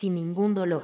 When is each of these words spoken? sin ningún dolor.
sin 0.00 0.14
ningún 0.14 0.54
dolor. 0.54 0.82